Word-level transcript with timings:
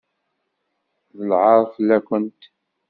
D 1.17 1.19
lɛaṛ 1.29 1.61
fell-awent! 1.75 2.41